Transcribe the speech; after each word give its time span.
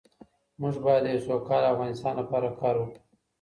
موږ 0.61 0.75
باید 0.85 1.03
د 1.05 1.07
یو 1.13 1.23
سوکاله 1.27 1.67
افغانستان 1.73 2.13
لپاره 2.21 2.49
کار 2.59 2.75
وکړو. 2.77 2.95